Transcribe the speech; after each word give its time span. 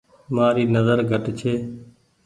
مآري 0.35 0.63
نزر 0.75 0.99
گھٽ 1.11 1.25
ڇي۔ 1.39 1.53